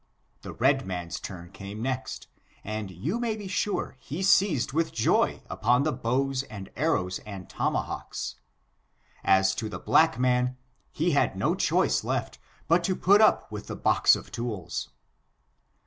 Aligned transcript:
The 0.41 0.53
red 0.53 0.87
man's 0.87 1.19
turn 1.19 1.51
came 1.51 1.83
next^ 1.83 2.25
and 2.63 2.89
you 2.89 3.19
may 3.19 3.35
be 3.35 3.47
sure 3.47 3.95
he 3.99 4.23
seized 4.23 4.73
with 4.73 4.91
joy 4.91 5.43
upon 5.47 5.83
the 5.83 5.91
bows, 5.93 6.41
and 6.41 6.71
arrows 6.75 7.19
and 7.19 7.47
tomahawks. 7.47 8.37
As 9.23 9.53
to 9.53 9.69
the 9.69 9.77
black 9.77 10.17
man, 10.17 10.57
he 10.91 11.11
had 11.11 11.35
no 11.37 11.53
choice 11.53 12.03
left 12.03 12.39
but 12.67 12.83
to 12.85 12.95
put 12.95 13.21
up 13.21 13.51
with 13.51 13.67
the 13.67 13.75
box 13.75 14.15
of 14.15 14.31
tools. 14.31 14.89